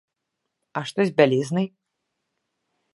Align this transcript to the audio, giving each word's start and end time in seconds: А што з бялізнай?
А 0.79 0.83
што 0.93 0.99
з 1.11 1.15
бялізнай? 1.21 1.65